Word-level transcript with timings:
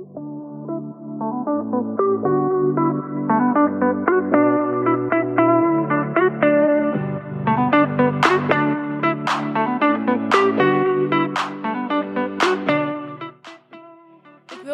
Ik 0.00 0.06
wil 0.06 0.12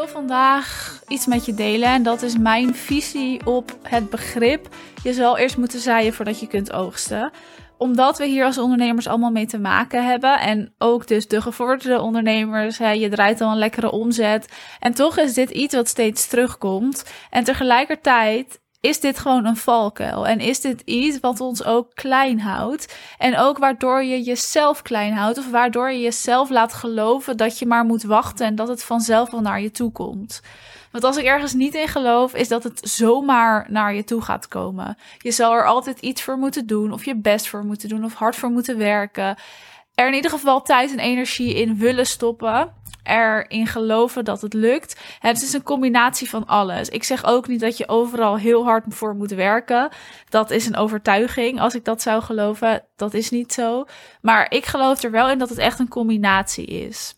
vandaag 0.08 1.01
iets 1.08 1.27
met 1.27 1.45
je 1.45 1.54
delen 1.54 1.88
en 1.88 2.03
dat 2.03 2.22
is 2.22 2.38
mijn 2.38 2.74
visie 2.74 3.47
op 3.47 3.79
het 3.83 4.11
begrip. 4.11 4.69
Je 5.03 5.13
zal 5.13 5.38
eerst 5.38 5.56
moeten 5.56 5.81
zaaien 5.81 6.15
voordat 6.15 6.40
je 6.40 6.47
kunt 6.47 6.72
oogsten 6.72 7.33
omdat 7.79 8.19
we 8.19 8.27
hier 8.27 8.45
als 8.45 8.58
ondernemers 8.58 9.06
allemaal 9.06 9.31
mee 9.31 9.47
te 9.47 9.58
maken 9.58 10.06
hebben. 10.06 10.40
En 10.40 10.75
ook 10.79 11.06
dus 11.06 11.29
de 11.29 11.43
gevorderde 11.43 12.01
ondernemers. 12.01 12.79
Hè, 12.79 12.90
je 12.90 13.08
draait 13.08 13.40
al 13.40 13.51
een 13.51 13.58
lekkere 13.58 13.90
omzet. 13.90 14.53
En 14.81 14.95
toch 14.95 15.19
is 15.19 15.35
dit 15.35 15.51
iets 15.51 15.75
wat 15.75 15.89
steeds 15.89 16.27
terugkomt. 16.27 17.05
En 17.31 17.45
tegelijkertijd 17.45 18.61
is 18.81 19.01
dit 19.01 19.19
gewoon 19.19 19.45
een 19.45 19.57
valkuil? 19.57 20.27
En 20.27 20.41
is 20.41 20.61
dit 20.61 20.81
iets 20.81 21.20
wat 21.20 21.41
ons 21.41 21.65
ook 21.65 21.95
klein 21.95 22.41
houdt? 22.41 22.97
En 23.19 23.39
ook 23.39 23.59
waardoor 23.59 24.03
je 24.05 24.23
jezelf 24.23 24.83
klein 24.83 25.12
houdt, 25.12 25.39
of 25.39 25.51
waardoor 25.51 25.91
je 25.91 26.01
jezelf 26.01 26.51
laat 26.51 26.73
geloven 26.73 27.37
dat 27.37 27.59
je 27.59 27.67
maar 27.67 27.84
moet 27.84 28.03
wachten 28.03 28.47
en 28.47 28.55
dat 28.55 28.69
het 28.69 28.84
vanzelf 28.84 29.31
wel 29.31 29.41
naar 29.41 29.61
je 29.61 29.70
toe 29.70 29.93
komt. 29.93 30.41
Want 30.96 31.09
als 31.09 31.16
ik 31.16 31.30
ergens 31.30 31.52
niet 31.52 31.74
in 31.74 31.88
geloof, 31.88 32.34
is 32.34 32.48
dat 32.48 32.62
het 32.62 32.80
zomaar 32.82 33.66
naar 33.68 33.95
je 33.95 34.05
toe 34.05 34.23
gaat 34.23 34.48
komen. 34.48 34.96
Je 35.19 35.30
zal 35.30 35.52
er 35.52 35.66
altijd 35.66 36.00
iets 36.00 36.22
voor 36.22 36.38
moeten 36.38 36.66
doen, 36.66 36.92
of 36.92 37.05
je 37.05 37.16
best 37.16 37.48
voor 37.48 37.64
moeten 37.64 37.88
doen, 37.88 38.05
of 38.05 38.14
hard 38.14 38.36
voor 38.36 38.50
moeten 38.50 38.78
werken. 38.78 39.36
Er 39.95 40.09
in 40.09 40.14
ieder 40.14 40.30
geval 40.30 40.62
tijd 40.62 40.91
en 40.91 40.98
energie 40.98 41.55
in 41.55 41.77
willen 41.77 42.06
stoppen 42.06 42.72
erin 43.02 43.66
geloven 43.66 44.24
dat 44.24 44.41
het 44.41 44.52
lukt. 44.52 45.00
Het 45.19 45.42
is 45.42 45.52
een 45.52 45.62
combinatie 45.62 46.28
van 46.28 46.46
alles. 46.46 46.88
Ik 46.88 47.05
zeg 47.05 47.24
ook 47.24 47.48
niet 47.48 47.60
dat 47.60 47.77
je 47.77 47.88
overal 47.88 48.36
heel 48.36 48.64
hard 48.64 48.84
voor 48.88 49.14
moet 49.14 49.31
werken. 49.31 49.88
Dat 50.28 50.50
is 50.50 50.66
een 50.66 50.77
overtuiging. 50.77 51.60
Als 51.60 51.75
ik 51.75 51.84
dat 51.84 52.03
zou 52.03 52.22
geloven, 52.22 52.84
dat 52.97 53.14
is 53.14 53.31
niet 53.31 53.53
zo. 53.53 53.84
Maar 54.20 54.50
ik 54.50 54.66
geloof 54.66 55.03
er 55.03 55.10
wel 55.10 55.31
in 55.31 55.38
dat 55.38 55.48
het 55.48 55.58
echt 55.58 55.78
een 55.78 55.88
combinatie 55.88 56.66
is. 56.66 57.16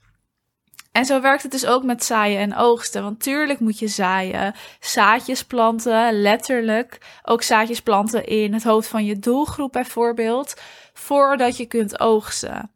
En 0.92 1.04
zo 1.04 1.20
werkt 1.20 1.42
het 1.42 1.52
dus 1.52 1.66
ook 1.66 1.82
met 1.82 2.04
zaaien 2.04 2.40
en 2.40 2.56
oogsten. 2.56 3.02
Want 3.02 3.22
tuurlijk 3.22 3.60
moet 3.60 3.78
je 3.78 3.88
zaaien, 3.88 4.54
zaadjes 4.80 5.44
planten, 5.44 6.20
letterlijk. 6.20 6.98
Ook 7.22 7.42
zaadjes 7.42 7.80
planten 7.80 8.26
in 8.26 8.52
het 8.52 8.64
hoofd 8.64 8.88
van 8.88 9.04
je 9.04 9.18
doelgroep 9.18 9.72
bijvoorbeeld, 9.72 10.56
voordat 10.92 11.56
je 11.56 11.66
kunt 11.66 12.00
oogsten. 12.00 12.70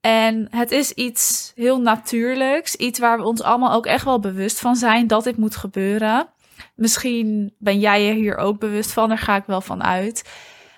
En 0.00 0.46
het 0.50 0.70
is 0.70 0.92
iets 0.92 1.52
heel 1.54 1.80
natuurlijks, 1.80 2.74
iets 2.74 2.98
waar 2.98 3.18
we 3.18 3.24
ons 3.24 3.42
allemaal 3.42 3.72
ook 3.72 3.86
echt 3.86 4.04
wel 4.04 4.20
bewust 4.20 4.60
van 4.60 4.76
zijn 4.76 5.06
dat 5.06 5.24
dit 5.24 5.36
moet 5.36 5.56
gebeuren. 5.56 6.28
Misschien 6.74 7.54
ben 7.58 7.78
jij 7.78 8.02
je 8.02 8.12
hier 8.12 8.36
ook 8.36 8.58
bewust 8.58 8.92
van, 8.92 9.08
daar 9.08 9.18
ga 9.18 9.36
ik 9.36 9.44
wel 9.46 9.60
van 9.60 9.82
uit. 9.82 10.30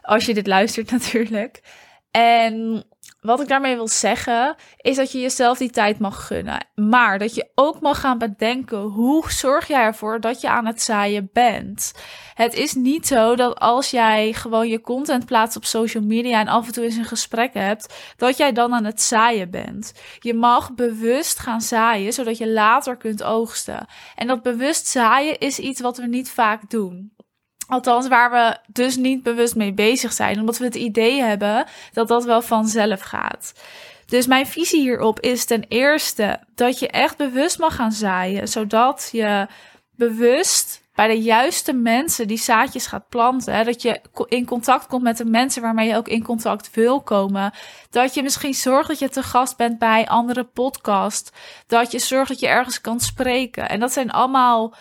Als 0.03 0.27
je 0.27 0.35
dit 0.35 0.47
luistert 0.47 0.91
natuurlijk. 1.01 1.63
En 2.11 2.85
wat 3.27 3.41
ik 3.41 3.49
daarmee 3.49 3.75
wil 3.75 3.89
zeggen, 3.89 4.55
is 4.77 4.97
dat 4.97 5.13
je 5.13 5.21
jezelf 5.21 5.59
die 5.59 5.71
tijd 5.71 5.99
mag 5.99 6.27
gunnen. 6.27 6.67
Maar 6.75 7.19
dat 7.19 7.35
je 7.35 7.49
ook 7.55 7.81
mag 7.81 8.01
gaan 8.01 8.19
bedenken 8.19 8.79
hoe 8.79 9.31
zorg 9.31 9.67
jij 9.69 9.83
ervoor 9.83 10.21
dat 10.21 10.41
je 10.41 10.49
aan 10.49 10.67
het 10.67 10.83
zaaien 10.83 11.31
bent. 11.33 11.93
Het 12.35 12.55
is 12.55 12.75
niet 12.75 13.07
zo 13.07 13.37
dat 13.37 13.59
als 13.59 13.91
jij 13.91 14.33
gewoon 14.33 14.69
je 14.69 14.81
content 14.81 15.27
plaatst 15.27 15.57
op 15.57 15.65
social 15.65 16.03
media 16.03 16.41
en 16.41 16.49
af 16.49 16.67
en 16.67 16.73
toe 16.73 16.85
eens 16.85 16.97
een 16.97 17.05
gesprek 17.05 17.55
hebt, 17.55 17.95
dat 18.17 18.37
jij 18.37 18.53
dan 18.53 18.75
aan 18.75 18.85
het 18.85 19.03
zaaien 19.03 19.51
bent. 19.51 19.93
Je 20.19 20.35
mag 20.35 20.75
bewust 20.75 21.39
gaan 21.39 21.61
zaaien, 21.61 22.13
zodat 22.13 22.39
je 22.39 22.49
later 22.49 22.97
kunt 22.97 23.23
oogsten. 23.23 23.87
En 24.15 24.27
dat 24.27 24.43
bewust 24.43 24.87
zaaien 24.87 25.39
is 25.39 25.59
iets 25.59 25.81
wat 25.81 25.97
we 25.97 26.07
niet 26.07 26.31
vaak 26.31 26.71
doen. 26.71 27.16
Althans, 27.67 28.09
waar 28.09 28.31
we 28.31 28.57
dus 28.73 28.97
niet 28.97 29.23
bewust 29.23 29.55
mee 29.55 29.73
bezig 29.73 30.13
zijn, 30.13 30.41
omdat 30.41 30.59
we 30.59 30.65
het 30.65 30.75
idee 30.75 31.23
hebben 31.23 31.67
dat 31.93 32.09
dat 32.09 32.25
wel 32.25 32.43
vanzelf 32.43 33.01
gaat. 33.01 33.53
Dus 34.07 34.27
mijn 34.27 34.47
visie 34.47 34.81
hierop 34.81 35.21
is 35.21 35.45
ten 35.45 35.65
eerste 35.69 36.41
dat 36.55 36.79
je 36.79 36.89
echt 36.89 37.17
bewust 37.17 37.59
mag 37.59 37.75
gaan 37.75 37.93
zaaien, 37.93 38.49
zodat 38.49 39.09
je 39.13 39.47
bewust 39.97 40.85
bij 40.95 41.09
de 41.09 41.23
juiste 41.23 41.73
mensen 41.73 42.29
die 42.29 42.39
zaadjes 42.39 42.87
gaat 42.87 43.09
planten. 43.09 43.65
Dat 43.65 43.83
je 43.83 44.01
in 44.29 44.47
contact 44.47 44.87
komt 44.87 45.03
met 45.03 45.17
de 45.17 45.25
mensen 45.25 45.63
waarmee 45.63 45.89
je 45.89 45.97
ook 45.97 46.09
in 46.09 46.23
contact 46.23 46.75
wil 46.75 47.03
komen. 47.03 47.53
Dat 47.91 48.15
je 48.15 48.23
misschien 48.23 48.55
zorgt 48.55 48.89
dat 48.89 48.99
je 48.99 49.09
te 49.09 49.23
gast 49.23 49.57
bent 49.57 49.79
bij 49.79 50.07
andere 50.07 50.45
podcast. 50.45 51.33
Dat 51.67 51.93
je 51.93 51.99
zorgt 51.99 52.29
dat 52.29 52.41
je 52.41 52.49
ergens 52.49 52.81
kan 52.81 53.01
spreken. 53.01 53.69
En 53.69 53.81
dat 53.81 53.93
zijn 53.93 54.11
allemaal 54.11 54.75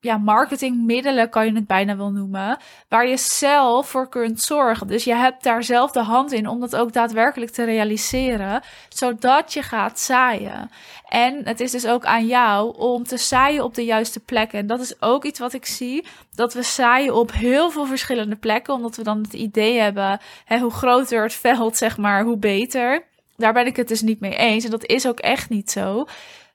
ja, 0.00 0.16
marketingmiddelen 0.16 1.30
kan 1.30 1.46
je 1.46 1.52
het 1.52 1.66
bijna 1.66 1.96
wel 1.96 2.10
noemen, 2.10 2.58
waar 2.88 3.06
je 3.06 3.16
zelf 3.16 3.88
voor 3.88 4.08
kunt 4.08 4.40
zorgen. 4.40 4.86
Dus 4.86 5.04
je 5.04 5.14
hebt 5.14 5.42
daar 5.42 5.64
zelf 5.64 5.90
de 5.90 6.02
hand 6.02 6.32
in 6.32 6.48
om 6.48 6.60
dat 6.60 6.76
ook 6.76 6.92
daadwerkelijk 6.92 7.50
te 7.50 7.64
realiseren, 7.64 8.62
zodat 8.88 9.52
je 9.52 9.62
gaat 9.62 9.98
zaaien. 9.98 10.70
En 11.08 11.40
het 11.44 11.60
is 11.60 11.70
dus 11.70 11.86
ook 11.86 12.04
aan 12.04 12.26
jou 12.26 12.76
om 12.78 13.04
te 13.04 13.16
zaaien 13.16 13.64
op 13.64 13.74
de 13.74 13.84
juiste 13.84 14.20
plekken. 14.20 14.58
En 14.58 14.66
dat 14.66 14.80
is 14.80 15.02
ook 15.02 15.24
iets 15.24 15.38
wat 15.38 15.52
ik 15.52 15.66
zie, 15.66 16.06
dat 16.34 16.54
we 16.54 16.62
zaaien 16.62 17.14
op 17.14 17.32
heel 17.32 17.70
veel 17.70 17.86
verschillende 17.86 18.36
plekken, 18.36 18.74
omdat 18.74 18.96
we 18.96 19.02
dan 19.02 19.22
het 19.22 19.32
idee 19.32 19.78
hebben, 19.78 20.20
hè, 20.44 20.58
hoe 20.58 20.72
groter 20.72 21.22
het 21.22 21.34
veld, 21.34 21.76
zeg 21.76 21.96
maar, 21.96 22.22
hoe 22.24 22.36
beter. 22.36 23.04
Daar 23.36 23.52
ben 23.52 23.66
ik 23.66 23.76
het 23.76 23.88
dus 23.88 24.02
niet 24.02 24.20
mee 24.20 24.36
eens. 24.36 24.64
En 24.64 24.70
dat 24.70 24.86
is 24.86 25.06
ook 25.06 25.18
echt 25.18 25.48
niet 25.48 25.70
zo 25.70 26.06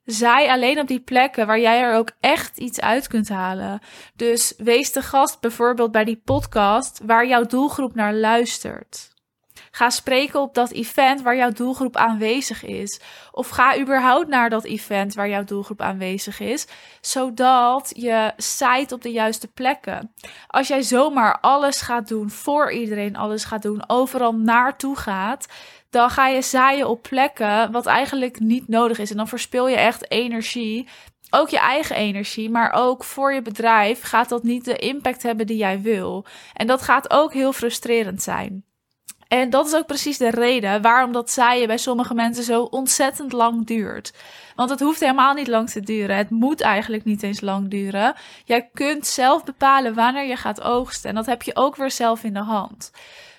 zaai 0.05 0.49
alleen 0.49 0.79
op 0.79 0.87
die 0.87 0.99
plekken 0.99 1.47
waar 1.47 1.59
jij 1.59 1.81
er 1.81 1.95
ook 1.95 2.11
echt 2.19 2.57
iets 2.57 2.81
uit 2.81 3.07
kunt 3.07 3.29
halen. 3.29 3.79
Dus 4.15 4.53
wees 4.57 4.91
de 4.91 5.01
gast 5.01 5.39
bijvoorbeeld 5.39 5.91
bij 5.91 6.03
die 6.03 6.21
podcast 6.25 7.01
waar 7.05 7.27
jouw 7.27 7.45
doelgroep 7.45 7.95
naar 7.95 8.13
luistert. 8.13 9.13
Ga 9.71 9.89
spreken 9.89 10.41
op 10.41 10.53
dat 10.53 10.71
event 10.71 11.21
waar 11.21 11.35
jouw 11.35 11.51
doelgroep 11.51 11.95
aanwezig 11.95 12.63
is. 12.63 12.99
Of 13.31 13.49
ga 13.49 13.79
überhaupt 13.79 14.27
naar 14.27 14.49
dat 14.49 14.63
event 14.63 15.13
waar 15.13 15.29
jouw 15.29 15.43
doelgroep 15.43 15.81
aanwezig 15.81 16.39
is, 16.39 16.67
zodat 17.01 17.91
je 17.95 18.33
zaait 18.37 18.91
op 18.91 19.01
de 19.01 19.11
juiste 19.11 19.47
plekken. 19.47 20.13
Als 20.47 20.67
jij 20.67 20.81
zomaar 20.81 21.39
alles 21.39 21.81
gaat 21.81 22.07
doen, 22.07 22.29
voor 22.29 22.71
iedereen 22.71 23.15
alles 23.15 23.43
gaat 23.43 23.61
doen, 23.61 23.89
overal 23.89 24.35
naartoe 24.35 24.95
gaat, 24.95 25.47
dan 25.95 26.09
ga 26.09 26.27
je 26.27 26.41
zaaien 26.41 26.89
op 26.89 27.01
plekken 27.01 27.71
wat 27.71 27.85
eigenlijk 27.85 28.39
niet 28.39 28.67
nodig 28.67 28.99
is. 28.99 29.11
En 29.11 29.17
dan 29.17 29.27
verspil 29.27 29.67
je 29.67 29.75
echt 29.75 30.11
energie. 30.11 30.87
Ook 31.29 31.49
je 31.49 31.59
eigen 31.59 31.95
energie, 31.95 32.49
maar 32.49 32.73
ook 32.73 33.03
voor 33.03 33.33
je 33.33 33.41
bedrijf 33.41 34.01
gaat 34.01 34.29
dat 34.29 34.43
niet 34.43 34.65
de 34.65 34.75
impact 34.75 35.23
hebben 35.23 35.47
die 35.47 35.57
jij 35.57 35.81
wil. 35.81 36.25
En 36.53 36.67
dat 36.67 36.81
gaat 36.81 37.11
ook 37.11 37.33
heel 37.33 37.53
frustrerend 37.53 38.21
zijn. 38.21 38.63
En 39.27 39.49
dat 39.49 39.67
is 39.67 39.75
ook 39.75 39.85
precies 39.85 40.17
de 40.17 40.29
reden 40.29 40.81
waarom 40.81 41.11
dat 41.11 41.31
zaaien 41.31 41.67
bij 41.67 41.77
sommige 41.77 42.13
mensen 42.13 42.43
zo 42.43 42.61
ontzettend 42.61 43.31
lang 43.31 43.65
duurt. 43.65 44.13
Want 44.55 44.69
het 44.69 44.79
hoeft 44.79 44.99
helemaal 44.99 45.33
niet 45.33 45.47
lang 45.47 45.69
te 45.69 45.79
duren. 45.79 46.17
Het 46.17 46.29
moet 46.29 46.61
eigenlijk 46.61 47.03
niet 47.03 47.23
eens 47.23 47.41
lang 47.41 47.69
duren. 47.69 48.13
Jij 48.45 48.69
kunt 48.73 49.07
zelf 49.07 49.43
bepalen 49.43 49.93
wanneer 49.93 50.27
je 50.27 50.37
gaat 50.37 50.61
oogsten. 50.61 51.09
En 51.09 51.15
dat 51.15 51.25
heb 51.25 51.41
je 51.41 51.55
ook 51.55 51.75
weer 51.75 51.91
zelf 51.91 52.23
in 52.23 52.33
de 52.33 52.43
hand. 52.43 52.91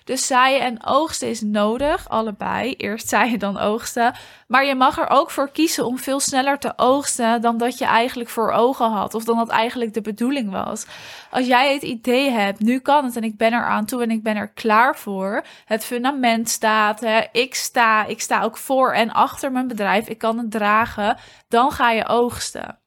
Dus 0.07 0.27
zaaien 0.27 0.61
en 0.61 0.85
oogsten 0.85 1.29
is 1.29 1.41
nodig, 1.41 2.09
allebei. 2.09 2.73
Eerst 2.73 3.09
zaaien, 3.09 3.39
dan 3.39 3.59
oogsten. 3.59 4.15
Maar 4.47 4.65
je 4.65 4.75
mag 4.75 4.99
er 4.99 5.11
ook 5.11 5.31
voor 5.31 5.51
kiezen 5.51 5.87
om 5.87 5.99
veel 5.99 6.21
sneller 6.21 6.59
te 6.59 6.73
oogsten 6.77 7.41
dan 7.41 7.59
dat 7.59 7.79
je 7.79 7.85
eigenlijk 7.85 8.31
voor 8.31 8.51
ogen 8.51 8.91
had. 8.91 9.15
Of 9.15 9.25
dan 9.25 9.37
dat 9.37 9.49
eigenlijk 9.49 9.95
de 9.95 10.01
bedoeling 10.01 10.51
was. 10.51 10.87
Als 11.31 11.47
jij 11.47 11.73
het 11.73 11.83
idee 11.83 12.31
hebt, 12.31 12.61
nu 12.61 12.79
kan 12.79 13.05
het 13.05 13.17
en 13.17 13.25
ik 13.25 13.37
ben 13.37 13.53
er 13.53 13.65
aan 13.65 13.87
toe 13.87 14.03
en 14.03 14.11
ik 14.11 14.23
ben 14.23 14.37
er 14.37 14.49
klaar 14.49 14.97
voor. 14.97 15.45
Het 15.65 15.85
fundament 15.85 16.49
staat, 16.49 17.01
hè, 17.01 17.21
ik 17.33 17.55
sta, 17.55 18.05
ik 18.05 18.21
sta 18.21 18.43
ook 18.43 18.57
voor 18.57 18.93
en 18.93 19.13
achter 19.13 19.53
mijn 19.53 19.69
bedrijf. 19.69 20.09
Ik 20.09 20.19
kan 20.19 20.39
het 20.39 20.51
dragen. 20.51 21.17
Dan 21.49 21.71
ga 21.71 21.91
je 21.91 22.09
oogsten. 22.09 22.79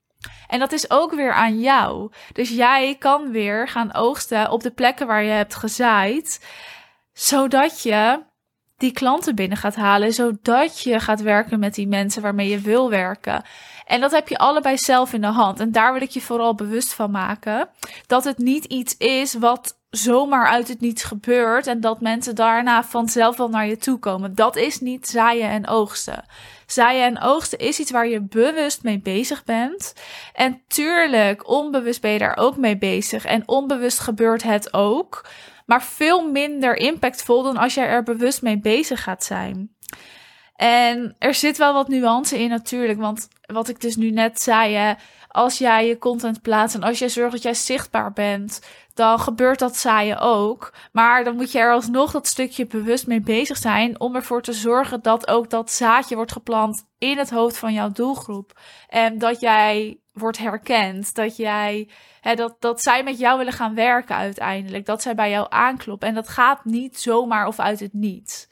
En 0.47 0.59
dat 0.59 0.71
is 0.71 0.91
ook 0.91 1.13
weer 1.13 1.33
aan 1.33 1.59
jou. 1.59 2.11
Dus 2.33 2.49
jij 2.49 2.95
kan 2.99 3.31
weer 3.31 3.67
gaan 3.67 3.93
oogsten 3.93 4.51
op 4.51 4.63
de 4.63 4.71
plekken 4.71 5.07
waar 5.07 5.23
je 5.23 5.31
hebt 5.31 5.55
gezaaid 5.55 6.39
zodat 7.19 7.81
je 7.81 8.19
die 8.77 8.91
klanten 8.91 9.35
binnen 9.35 9.57
gaat 9.57 9.75
halen, 9.75 10.13
zodat 10.13 10.81
je 10.81 10.99
gaat 10.99 11.21
werken 11.21 11.59
met 11.59 11.75
die 11.75 11.87
mensen 11.87 12.21
waarmee 12.21 12.49
je 12.49 12.59
wil 12.59 12.89
werken. 12.89 13.43
En 13.85 14.01
dat 14.01 14.11
heb 14.11 14.27
je 14.27 14.37
allebei 14.37 14.77
zelf 14.77 15.13
in 15.13 15.21
de 15.21 15.27
hand. 15.27 15.59
En 15.59 15.71
daar 15.71 15.93
wil 15.93 16.01
ik 16.01 16.09
je 16.09 16.21
vooral 16.21 16.55
bewust 16.55 16.93
van 16.93 17.11
maken 17.11 17.69
dat 18.07 18.23
het 18.23 18.37
niet 18.37 18.65
iets 18.65 18.97
is 18.97 19.33
wat 19.33 19.77
zomaar 19.89 20.47
uit 20.47 20.67
het 20.67 20.81
niets 20.81 21.03
gebeurt 21.03 21.67
en 21.67 21.81
dat 21.81 22.01
mensen 22.01 22.35
daarna 22.35 22.83
vanzelf 22.83 23.37
wel 23.37 23.49
naar 23.49 23.67
je 23.67 23.77
toe 23.77 23.99
komen. 23.99 24.35
Dat 24.35 24.55
is 24.55 24.79
niet 24.79 25.07
zaaien 25.07 25.49
en 25.49 25.67
oogsten. 25.67 26.25
Zaaien 26.65 27.05
en 27.05 27.21
oogsten 27.21 27.59
is 27.59 27.79
iets 27.79 27.91
waar 27.91 28.07
je 28.07 28.21
bewust 28.21 28.83
mee 28.83 28.99
bezig 28.99 29.43
bent. 29.43 29.93
En 30.33 30.61
tuurlijk, 30.67 31.49
onbewust 31.49 32.01
ben 32.01 32.11
je 32.11 32.19
daar 32.19 32.37
ook 32.37 32.57
mee 32.57 32.77
bezig 32.77 33.25
en 33.25 33.43
onbewust 33.45 33.99
gebeurt 33.99 34.43
het 34.43 34.73
ook 34.73 35.25
maar 35.69 35.83
veel 35.83 36.29
minder 36.29 36.75
impactvol 36.75 37.43
dan 37.43 37.57
als 37.57 37.73
jij 37.73 37.87
er 37.87 38.03
bewust 38.03 38.41
mee 38.41 38.59
bezig 38.59 39.03
gaat 39.03 39.23
zijn. 39.23 39.75
En 40.55 41.15
er 41.19 41.33
zit 41.33 41.57
wel 41.57 41.73
wat 41.73 41.87
nuance 41.87 42.39
in 42.39 42.49
natuurlijk, 42.49 42.99
want 42.99 43.27
wat 43.45 43.69
ik 43.69 43.81
dus 43.81 43.95
nu 43.95 44.11
net 44.11 44.41
zei, 44.41 44.95
als 45.27 45.57
jij 45.57 45.87
je 45.87 45.97
content 45.97 46.41
plaatst 46.41 46.75
en 46.75 46.83
als 46.83 46.99
jij 46.99 47.09
zorgt 47.09 47.31
dat 47.31 47.41
jij 47.41 47.53
zichtbaar 47.53 48.13
bent, 48.13 48.61
dan 48.93 49.19
gebeurt 49.19 49.59
dat 49.59 49.77
zaaien 49.77 50.19
ook. 50.19 50.73
Maar 50.91 51.23
dan 51.23 51.35
moet 51.35 51.51
je 51.51 51.59
er 51.59 51.71
alsnog 51.71 52.11
dat 52.11 52.27
stukje 52.27 52.67
bewust 52.67 53.07
mee 53.07 53.21
bezig 53.21 53.57
zijn 53.57 53.99
om 53.99 54.15
ervoor 54.15 54.41
te 54.41 54.53
zorgen 54.53 55.01
dat 55.01 55.27
ook 55.27 55.49
dat 55.49 55.71
zaadje 55.71 56.15
wordt 56.15 56.31
geplant 56.31 56.85
in 56.97 57.17
het 57.17 57.29
hoofd 57.29 57.57
van 57.57 57.73
jouw 57.73 57.91
doelgroep. 57.91 58.59
En 58.87 59.17
dat 59.17 59.39
jij 59.39 59.99
wordt 60.19 60.37
herkend, 60.37 61.15
dat 61.15 61.37
jij, 61.37 61.89
hè, 62.21 62.35
dat, 62.35 62.55
dat 62.59 62.81
zij 62.81 63.03
met 63.03 63.19
jou 63.19 63.37
willen 63.37 63.53
gaan 63.53 63.75
werken 63.75 64.15
uiteindelijk, 64.15 64.85
dat 64.85 65.01
zij 65.01 65.15
bij 65.15 65.29
jou 65.29 65.45
aankloppen. 65.49 66.07
En 66.07 66.13
dat 66.13 66.29
gaat 66.29 66.65
niet 66.65 66.99
zomaar 66.99 67.47
of 67.47 67.59
uit 67.59 67.79
het 67.79 67.93
niets. 67.93 68.47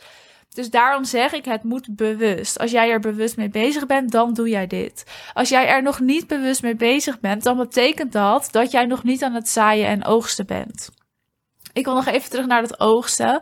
Dus 0.57 0.69
daarom 0.69 1.03
zeg 1.03 1.33
ik, 1.33 1.45
het 1.45 1.63
moet 1.63 1.95
bewust. 1.95 2.59
Als 2.59 2.71
jij 2.71 2.89
er 2.89 2.99
bewust 2.99 3.37
mee 3.37 3.49
bezig 3.49 3.85
bent, 3.85 4.11
dan 4.11 4.33
doe 4.33 4.49
jij 4.49 4.67
dit. 4.67 5.03
Als 5.33 5.49
jij 5.49 5.67
er 5.67 5.81
nog 5.81 5.99
niet 5.99 6.27
bewust 6.27 6.61
mee 6.61 6.75
bezig 6.75 7.19
bent, 7.19 7.43
dan 7.43 7.57
betekent 7.57 8.11
dat 8.11 8.47
dat 8.51 8.71
jij 8.71 8.85
nog 8.85 9.03
niet 9.03 9.23
aan 9.23 9.33
het 9.33 9.49
zaaien 9.49 9.87
en 9.87 10.05
oogsten 10.05 10.45
bent. 10.45 10.89
Ik 11.73 11.85
wil 11.85 11.93
nog 11.93 12.05
even 12.05 12.29
terug 12.29 12.45
naar 12.45 12.61
het 12.61 12.79
oogsten. 12.79 13.41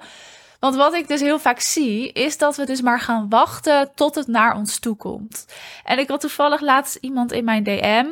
Want 0.65 0.77
wat 0.77 0.93
ik 0.93 1.07
dus 1.07 1.21
heel 1.21 1.39
vaak 1.39 1.59
zie, 1.59 2.11
is 2.11 2.37
dat 2.37 2.55
we 2.55 2.65
dus 2.65 2.81
maar 2.81 2.99
gaan 2.99 3.29
wachten 3.29 3.91
tot 3.95 4.15
het 4.15 4.27
naar 4.27 4.55
ons 4.55 4.79
toe 4.79 4.95
komt. 4.95 5.45
En 5.83 5.99
ik 5.99 6.07
had 6.07 6.21
toevallig 6.21 6.61
laatst 6.61 6.95
iemand 6.95 7.31
in 7.31 7.43
mijn 7.43 7.63
DM. 7.63 8.05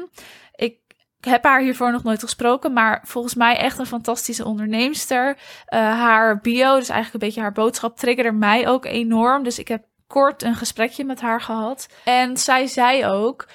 Ik 0.56 0.80
heb 1.20 1.44
haar 1.44 1.60
hiervoor 1.60 1.92
nog 1.92 2.04
nooit 2.04 2.20
gesproken, 2.20 2.74
maar 2.74 3.02
volgens 3.06 3.36
mij 3.36 3.58
echt 3.58 3.78
een 3.78 3.86
fantastische 3.86 4.46
onderneemster. 4.46 5.28
Uh, 5.28 5.80
haar 5.80 6.40
bio, 6.42 6.76
dus 6.76 6.90
eigenlijk 6.90 7.14
een 7.14 7.30
beetje 7.30 7.42
haar 7.42 7.52
boodschap, 7.52 7.98
triggerde 7.98 8.32
mij 8.32 8.68
ook 8.68 8.86
enorm. 8.86 9.44
Dus 9.44 9.60
ik 9.60 9.68
heb 9.68 9.86
kort 10.08 10.44
een 10.44 10.56
gesprekje 10.56 11.06
met 11.06 11.22
haar 11.22 11.42
gehad. 11.42 11.88
En 12.04 12.38
zij 12.38 12.68
zei 12.68 13.06
ook: 13.06 13.48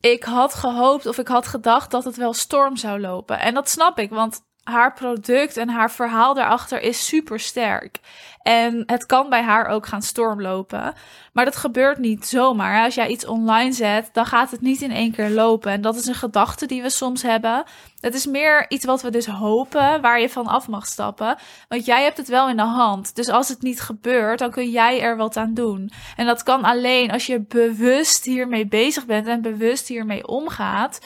Ik 0.00 0.22
had 0.22 0.54
gehoopt 0.54 1.06
of 1.06 1.18
ik 1.18 1.28
had 1.28 1.46
gedacht 1.46 1.90
dat 1.90 2.04
het 2.04 2.16
wel 2.16 2.32
storm 2.32 2.76
zou 2.76 3.00
lopen. 3.00 3.38
En 3.40 3.54
dat 3.54 3.68
snap 3.68 3.98
ik, 3.98 4.10
want 4.10 4.40
haar 4.70 4.92
product 4.92 5.56
en 5.56 5.68
haar 5.68 5.90
verhaal 5.90 6.34
daarachter 6.34 6.82
is 6.82 7.06
super 7.06 7.40
sterk. 7.40 7.98
En 8.42 8.82
het 8.86 9.06
kan 9.06 9.28
bij 9.28 9.42
haar 9.42 9.66
ook 9.66 9.86
gaan 9.86 10.02
stormlopen. 10.02 10.94
Maar 11.32 11.44
dat 11.44 11.56
gebeurt 11.56 11.98
niet 11.98 12.26
zomaar. 12.26 12.84
Als 12.84 12.94
jij 12.94 13.08
iets 13.08 13.26
online 13.26 13.72
zet, 13.72 14.10
dan 14.12 14.26
gaat 14.26 14.50
het 14.50 14.60
niet 14.60 14.82
in 14.82 14.90
één 14.90 15.12
keer 15.12 15.30
lopen. 15.30 15.72
En 15.72 15.80
dat 15.80 15.96
is 15.96 16.06
een 16.06 16.14
gedachte 16.14 16.66
die 16.66 16.82
we 16.82 16.90
soms 16.90 17.22
hebben. 17.22 17.64
Het 18.00 18.14
is 18.14 18.26
meer 18.26 18.66
iets 18.68 18.84
wat 18.84 19.02
we 19.02 19.10
dus 19.10 19.26
hopen, 19.26 20.00
waar 20.00 20.20
je 20.20 20.28
van 20.28 20.46
af 20.46 20.68
mag 20.68 20.86
stappen. 20.86 21.36
Want 21.68 21.84
jij 21.84 22.02
hebt 22.02 22.16
het 22.16 22.28
wel 22.28 22.48
in 22.48 22.56
de 22.56 22.62
hand. 22.62 23.16
Dus 23.16 23.28
als 23.28 23.48
het 23.48 23.62
niet 23.62 23.80
gebeurt, 23.80 24.38
dan 24.38 24.50
kun 24.50 24.70
jij 24.70 25.00
er 25.00 25.16
wat 25.16 25.36
aan 25.36 25.54
doen. 25.54 25.90
En 26.16 26.26
dat 26.26 26.42
kan 26.42 26.64
alleen 26.64 27.10
als 27.10 27.26
je 27.26 27.40
bewust 27.40 28.24
hiermee 28.24 28.66
bezig 28.66 29.06
bent 29.06 29.26
en 29.26 29.42
bewust 29.42 29.88
hiermee 29.88 30.26
omgaat. 30.26 31.00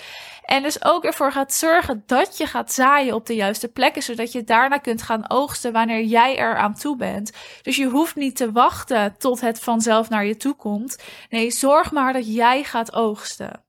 En 0.44 0.62
dus 0.62 0.84
ook 0.84 1.04
ervoor 1.04 1.32
gaat 1.32 1.52
zorgen 1.52 2.02
dat 2.06 2.36
je 2.36 2.46
gaat 2.46 2.72
zaaien 2.72 3.14
op 3.14 3.26
de 3.26 3.34
juiste 3.34 3.68
plekken, 3.68 4.02
zodat 4.02 4.32
je 4.32 4.44
daarna 4.44 4.78
kunt 4.78 5.02
gaan 5.02 5.30
oogsten 5.30 5.72
wanneer 5.72 6.02
jij 6.02 6.38
er 6.38 6.56
aan 6.56 6.74
toe 6.74 6.96
bent. 6.96 7.23
Dus 7.62 7.76
je 7.76 7.86
hoeft 7.86 8.14
niet 8.14 8.36
te 8.36 8.52
wachten 8.52 9.14
tot 9.18 9.40
het 9.40 9.60
vanzelf 9.60 10.08
naar 10.08 10.24
je 10.24 10.36
toe 10.36 10.54
komt. 10.54 11.02
Nee, 11.28 11.50
zorg 11.50 11.92
maar 11.92 12.12
dat 12.12 12.34
jij 12.34 12.64
gaat 12.64 12.94
oogsten. 12.94 13.64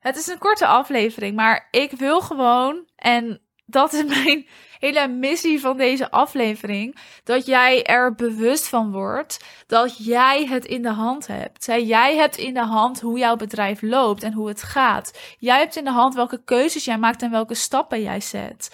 Het 0.00 0.16
is 0.16 0.26
een 0.26 0.38
korte 0.38 0.66
aflevering, 0.66 1.36
maar 1.36 1.68
ik 1.70 1.90
wil 1.90 2.20
gewoon, 2.20 2.88
en 2.96 3.40
dat 3.66 3.92
is 3.92 4.04
mijn 4.24 4.46
hele 4.78 5.08
missie 5.08 5.60
van 5.60 5.76
deze 5.76 6.10
aflevering. 6.10 6.96
Dat 7.24 7.46
jij 7.46 7.84
er 7.84 8.14
bewust 8.14 8.68
van 8.68 8.92
wordt 8.92 9.44
dat 9.66 10.04
jij 10.04 10.46
het 10.46 10.64
in 10.64 10.82
de 10.82 10.92
hand 10.92 11.26
hebt. 11.26 11.64
Jij 11.66 12.16
hebt 12.16 12.36
in 12.36 12.54
de 12.54 12.64
hand 12.64 13.00
hoe 13.00 13.18
jouw 13.18 13.36
bedrijf 13.36 13.82
loopt 13.82 14.22
en 14.22 14.32
hoe 14.32 14.48
het 14.48 14.62
gaat. 14.62 15.36
Jij 15.38 15.58
hebt 15.58 15.76
in 15.76 15.84
de 15.84 15.90
hand 15.90 16.14
welke 16.14 16.44
keuzes 16.44 16.84
jij 16.84 16.98
maakt 16.98 17.22
en 17.22 17.30
welke 17.30 17.54
stappen 17.54 18.02
jij 18.02 18.20
zet. 18.20 18.70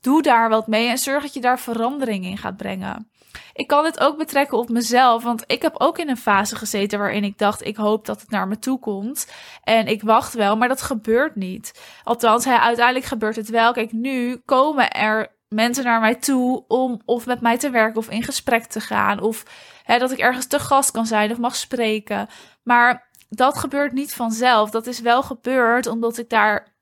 Doe 0.00 0.22
daar 0.22 0.48
wat 0.48 0.66
mee 0.66 0.88
en 0.88 0.98
zorg 0.98 1.22
dat 1.22 1.34
je 1.34 1.40
daar 1.40 1.60
verandering 1.60 2.24
in 2.24 2.38
gaat 2.38 2.56
brengen. 2.56 3.10
Ik 3.52 3.66
kan 3.66 3.84
dit 3.84 4.00
ook 4.00 4.18
betrekken 4.18 4.58
op 4.58 4.68
mezelf, 4.68 5.22
want 5.22 5.44
ik 5.46 5.62
heb 5.62 5.74
ook 5.78 5.98
in 5.98 6.08
een 6.08 6.16
fase 6.16 6.56
gezeten 6.56 6.98
waarin 6.98 7.24
ik 7.24 7.38
dacht: 7.38 7.66
ik 7.66 7.76
hoop 7.76 8.06
dat 8.06 8.20
het 8.20 8.30
naar 8.30 8.48
me 8.48 8.58
toe 8.58 8.78
komt. 8.78 9.32
En 9.62 9.86
ik 9.86 10.02
wacht 10.02 10.34
wel, 10.34 10.56
maar 10.56 10.68
dat 10.68 10.82
gebeurt 10.82 11.34
niet. 11.34 11.82
Althans, 12.04 12.46
uiteindelijk 12.46 13.06
gebeurt 13.06 13.36
het 13.36 13.48
wel. 13.48 13.72
Kijk, 13.72 13.92
nu 13.92 14.36
komen 14.44 14.90
er 14.90 15.32
mensen 15.48 15.84
naar 15.84 16.00
mij 16.00 16.14
toe 16.14 16.64
om 16.68 17.00
of 17.04 17.26
met 17.26 17.40
mij 17.40 17.58
te 17.58 17.70
werken 17.70 17.98
of 17.98 18.10
in 18.10 18.22
gesprek 18.22 18.64
te 18.64 18.80
gaan. 18.80 19.20
Of 19.20 19.44
hè, 19.82 19.98
dat 19.98 20.10
ik 20.10 20.18
ergens 20.18 20.46
te 20.46 20.58
gast 20.58 20.90
kan 20.90 21.06
zijn 21.06 21.30
of 21.30 21.38
mag 21.38 21.56
spreken. 21.56 22.28
Maar 22.62 23.10
dat 23.28 23.58
gebeurt 23.58 23.92
niet 23.92 24.14
vanzelf. 24.14 24.70
Dat 24.70 24.86
is 24.86 25.00
wel 25.00 25.22
gebeurd 25.22 25.86
omdat 25.86 26.18
ik 26.18 26.28
daar 26.28 26.74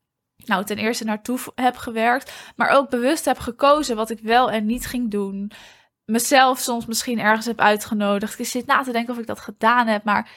nou, 0.45 0.65
ten 0.65 0.77
eerste 0.77 1.05
naartoe 1.05 1.39
heb 1.55 1.77
gewerkt, 1.77 2.33
maar 2.57 2.69
ook 2.69 2.91
bewust 2.91 3.25
heb 3.25 3.39
gekozen 3.39 3.97
wat 3.97 4.11
ik 4.11 4.21
wel 4.21 4.51
en 4.51 4.67
niet 4.67 4.87
ging 4.87 5.11
doen. 5.11 5.53
Mezelf 6.05 6.59
soms 6.59 6.87
misschien 6.87 7.19
ergens 7.19 7.47
heb 7.47 7.61
uitgenodigd. 7.61 8.39
Ik 8.39 8.47
zit 8.47 8.67
na 8.67 8.83
te 8.83 8.93
denken 8.93 9.15
of 9.15 9.21
ik 9.21 9.27
dat 9.27 9.41
gedaan 9.41 9.87
heb, 9.87 10.05
maar 10.05 10.31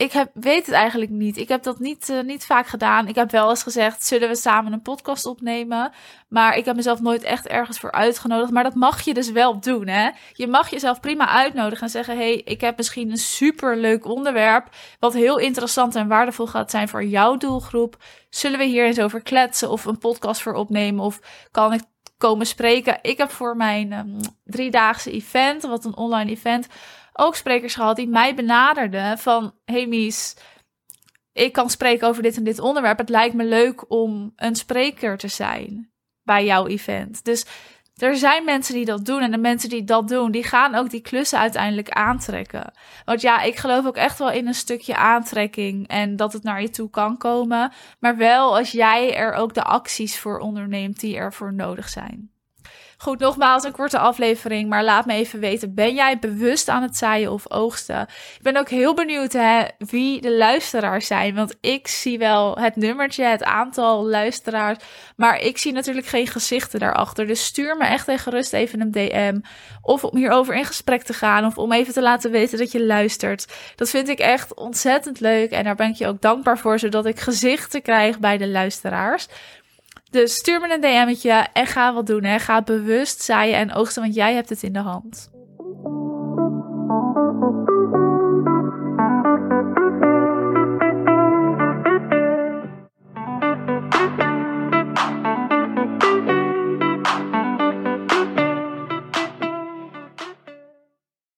ik 0.00 0.12
heb, 0.12 0.30
weet 0.34 0.66
het 0.66 0.74
eigenlijk 0.74 1.10
niet. 1.10 1.36
Ik 1.36 1.48
heb 1.48 1.62
dat 1.62 1.78
niet, 1.78 2.08
uh, 2.08 2.22
niet 2.22 2.46
vaak 2.46 2.66
gedaan. 2.66 3.08
Ik 3.08 3.14
heb 3.14 3.30
wel 3.30 3.50
eens 3.50 3.62
gezegd, 3.62 4.04
zullen 4.04 4.28
we 4.28 4.36
samen 4.36 4.72
een 4.72 4.82
podcast 4.82 5.26
opnemen? 5.26 5.92
Maar 6.28 6.56
ik 6.56 6.64
heb 6.64 6.76
mezelf 6.76 7.00
nooit 7.00 7.22
echt 7.22 7.46
ergens 7.46 7.78
voor 7.78 7.92
uitgenodigd. 7.92 8.50
Maar 8.50 8.62
dat 8.62 8.74
mag 8.74 9.00
je 9.00 9.14
dus 9.14 9.30
wel 9.30 9.60
doen, 9.60 9.86
hè? 9.86 10.10
Je 10.32 10.46
mag 10.46 10.70
jezelf 10.70 11.00
prima 11.00 11.28
uitnodigen 11.28 11.84
en 11.84 11.90
zeggen... 11.90 12.16
hey, 12.16 12.36
ik 12.36 12.60
heb 12.60 12.76
misschien 12.76 13.10
een 13.10 13.16
superleuk 13.16 14.04
onderwerp... 14.04 14.68
wat 14.98 15.14
heel 15.14 15.38
interessant 15.38 15.94
en 15.94 16.08
waardevol 16.08 16.46
gaat 16.46 16.70
zijn 16.70 16.88
voor 16.88 17.04
jouw 17.04 17.36
doelgroep. 17.36 17.96
Zullen 18.30 18.58
we 18.58 18.64
hier 18.64 18.84
eens 18.84 19.00
over 19.00 19.22
kletsen 19.22 19.70
of 19.70 19.84
een 19.84 19.98
podcast 19.98 20.42
voor 20.42 20.54
opnemen? 20.54 21.04
Of 21.04 21.20
kan 21.50 21.72
ik 21.72 21.82
komen 22.20 22.46
spreken? 22.46 22.98
Ik 23.02 23.18
heb 23.18 23.30
voor 23.30 23.56
mijn 23.56 23.92
um, 23.92 24.16
driedaagse 24.44 25.10
event, 25.10 25.62
wat 25.62 25.84
een 25.84 25.96
online 25.96 26.30
event 26.30 26.66
ook 27.12 27.36
sprekers 27.36 27.74
gehad 27.74 27.96
die 27.96 28.08
mij 28.08 28.34
benaderden 28.34 29.18
van... 29.18 29.54
Hey 29.64 29.86
Mies, 29.86 30.36
ik 31.32 31.52
kan 31.52 31.70
spreken 31.70 32.08
over 32.08 32.22
dit 32.22 32.36
en 32.36 32.44
dit 32.44 32.58
onderwerp. 32.58 32.98
Het 32.98 33.08
lijkt 33.08 33.34
me 33.34 33.44
leuk 33.44 33.90
om 33.90 34.32
een 34.36 34.56
spreker 34.56 35.16
te 35.16 35.28
zijn 35.28 35.92
bij 36.22 36.44
jouw 36.44 36.66
event. 36.66 37.24
Dus 37.24 37.46
er 38.02 38.16
zijn 38.16 38.44
mensen 38.44 38.74
die 38.74 38.84
dat 38.84 39.04
doen. 39.04 39.20
En 39.20 39.30
de 39.30 39.38
mensen 39.38 39.68
die 39.68 39.84
dat 39.84 40.08
doen, 40.08 40.30
die 40.30 40.44
gaan 40.44 40.74
ook 40.74 40.90
die 40.90 41.00
klussen 41.00 41.38
uiteindelijk 41.38 41.90
aantrekken. 41.90 42.72
Want 43.04 43.20
ja, 43.20 43.42
ik 43.42 43.56
geloof 43.56 43.86
ook 43.86 43.96
echt 43.96 44.18
wel 44.18 44.30
in 44.30 44.46
een 44.46 44.54
stukje 44.54 44.96
aantrekking. 44.96 45.88
En 45.88 46.16
dat 46.16 46.32
het 46.32 46.42
naar 46.42 46.62
je 46.62 46.70
toe 46.70 46.90
kan 46.90 47.16
komen. 47.16 47.72
Maar 47.98 48.16
wel 48.16 48.56
als 48.56 48.70
jij 48.70 49.16
er 49.16 49.32
ook 49.32 49.54
de 49.54 49.64
acties 49.64 50.18
voor 50.18 50.38
onderneemt 50.38 51.00
die 51.00 51.16
ervoor 51.16 51.54
nodig 51.54 51.88
zijn. 51.88 52.30
Goed, 53.02 53.18
nogmaals 53.18 53.64
een 53.64 53.72
korte 53.72 53.98
aflevering, 53.98 54.68
maar 54.68 54.84
laat 54.84 55.06
me 55.06 55.12
even 55.12 55.40
weten. 55.40 55.74
Ben 55.74 55.94
jij 55.94 56.18
bewust 56.18 56.68
aan 56.68 56.82
het 56.82 56.96
zaaien 56.96 57.32
of 57.32 57.50
oogsten? 57.50 58.00
Ik 58.36 58.42
ben 58.42 58.56
ook 58.56 58.68
heel 58.68 58.94
benieuwd 58.94 59.32
hè, 59.32 59.62
wie 59.78 60.20
de 60.20 60.36
luisteraars 60.36 61.06
zijn. 61.06 61.34
Want 61.34 61.56
ik 61.60 61.88
zie 61.88 62.18
wel 62.18 62.58
het 62.58 62.76
nummertje, 62.76 63.24
het 63.24 63.44
aantal 63.44 64.06
luisteraars. 64.06 64.78
Maar 65.16 65.40
ik 65.40 65.58
zie 65.58 65.72
natuurlijk 65.72 66.06
geen 66.06 66.26
gezichten 66.26 66.80
daarachter. 66.80 67.26
Dus 67.26 67.44
stuur 67.44 67.76
me 67.76 67.84
echt 67.84 68.08
even 68.08 68.22
gerust 68.22 68.52
even 68.52 68.80
een 68.80 68.90
DM. 68.90 69.40
Of 69.82 70.04
om 70.04 70.16
hierover 70.16 70.54
in 70.54 70.64
gesprek 70.64 71.02
te 71.02 71.12
gaan. 71.12 71.46
Of 71.46 71.58
om 71.58 71.72
even 71.72 71.92
te 71.92 72.02
laten 72.02 72.30
weten 72.30 72.58
dat 72.58 72.72
je 72.72 72.84
luistert. 72.84 73.46
Dat 73.76 73.90
vind 73.90 74.08
ik 74.08 74.18
echt 74.18 74.54
ontzettend 74.54 75.20
leuk. 75.20 75.50
En 75.50 75.64
daar 75.64 75.74
ben 75.74 75.88
ik 75.88 75.96
je 75.96 76.06
ook 76.06 76.20
dankbaar 76.20 76.58
voor. 76.58 76.78
Zodat 76.78 77.06
ik 77.06 77.20
gezichten 77.20 77.82
krijg 77.82 78.18
bij 78.18 78.38
de 78.38 78.48
luisteraars. 78.48 79.28
Dus 80.10 80.34
stuur 80.34 80.60
me 80.60 80.74
een 80.74 80.80
DM'tje 80.80 81.46
en 81.52 81.66
ga 81.66 81.94
wat 81.94 82.06
doen. 82.06 82.24
Hè. 82.24 82.38
Ga 82.38 82.62
bewust 82.62 83.22
zaaien 83.22 83.56
en 83.56 83.74
oogsten, 83.74 84.02
want 84.02 84.14
jij 84.14 84.34
hebt 84.34 84.48
het 84.48 84.62
in 84.62 84.72
de 84.72 84.78
hand. 84.78 85.30